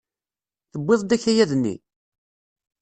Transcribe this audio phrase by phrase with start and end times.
[0.71, 1.75] Tewwiḍ-d akayad-nni?